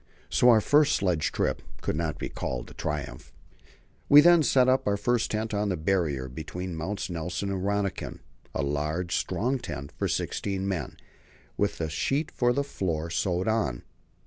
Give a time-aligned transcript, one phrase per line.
[0.31, 3.31] So our first sledge trip could not be called a triumph.
[4.09, 8.17] We then set up our first tent on the Barrier, between Mounts Nelson and Rönniken
[8.55, 10.97] a large, strong tent for sixteen men,
[11.55, 13.83] with the sheet for the floor sewed on.